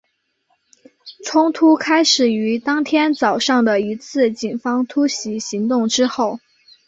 [1.23, 6.39] 冲突开始于当天早上的一次警方突袭行动之后。